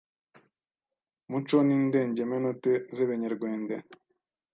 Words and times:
muco 1.31 1.55
n’indengemenote 1.65 2.71
z’Ebenyerwende 2.95 3.75